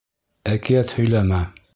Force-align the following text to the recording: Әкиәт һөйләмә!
Әкиәт 0.53 0.95
һөйләмә! 1.01 1.43